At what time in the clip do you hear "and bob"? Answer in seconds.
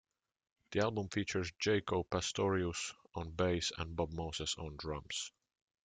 3.77-4.11